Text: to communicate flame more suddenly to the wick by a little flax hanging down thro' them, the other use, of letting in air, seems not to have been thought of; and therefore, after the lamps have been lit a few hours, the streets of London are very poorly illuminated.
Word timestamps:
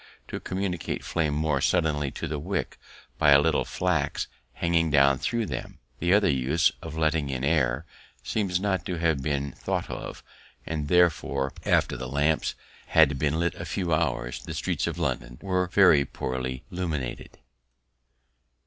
to 0.27 0.39
communicate 0.39 1.05
flame 1.05 1.35
more 1.35 1.61
suddenly 1.61 2.09
to 2.09 2.27
the 2.27 2.39
wick 2.39 2.79
by 3.19 3.29
a 3.29 3.39
little 3.39 3.63
flax 3.63 4.25
hanging 4.53 4.89
down 4.89 5.19
thro' 5.19 5.45
them, 5.45 5.77
the 5.99 6.11
other 6.11 6.27
use, 6.27 6.71
of 6.81 6.97
letting 6.97 7.29
in 7.29 7.43
air, 7.43 7.85
seems 8.23 8.59
not 8.59 8.83
to 8.83 8.95
have 8.97 9.21
been 9.21 9.51
thought 9.51 9.91
of; 9.91 10.23
and 10.65 10.87
therefore, 10.87 11.53
after 11.65 11.95
the 11.95 12.09
lamps 12.09 12.55
have 12.87 13.19
been 13.19 13.39
lit 13.39 13.53
a 13.53 13.63
few 13.63 13.93
hours, 13.93 14.43
the 14.43 14.55
streets 14.55 14.87
of 14.87 14.97
London 14.97 15.37
are 15.45 15.67
very 15.67 16.03
poorly 16.03 16.63
illuminated. 16.71 17.37